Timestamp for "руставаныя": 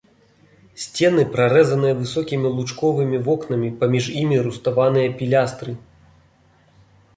4.49-5.07